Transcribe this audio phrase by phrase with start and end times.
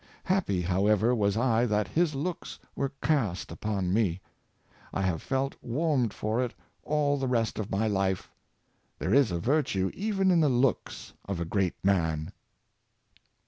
[0.23, 4.19] Happy, however, was I that his looks were cast upon me.
[4.91, 8.31] I have felt warmed for it all the rest of my life.
[8.97, 12.33] There is a virtue even in the looks of a great man."